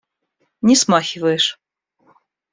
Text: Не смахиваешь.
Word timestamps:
Не 0.67 0.75
смахиваешь. 0.81 1.49